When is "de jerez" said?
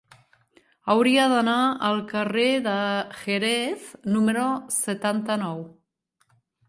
2.69-3.85